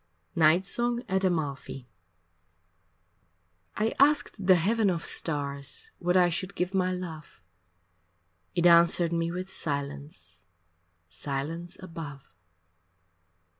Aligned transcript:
V 0.33 0.39
Night 0.39 0.65
Song 0.65 1.03
at 1.07 1.23
Amalfi 1.23 1.87
I 3.75 3.93
asked 3.99 4.47
the 4.47 4.55
heaven 4.55 4.89
of 4.89 5.05
stars 5.05 5.91
What 5.99 6.17
I 6.17 6.27
should 6.27 6.55
give 6.55 6.73
my 6.73 6.91
love 6.91 7.39
It 8.55 8.65
answered 8.65 9.13
me 9.13 9.29
with 9.29 9.53
silence, 9.53 10.45
Silence 11.07 11.77
above. 11.79 12.33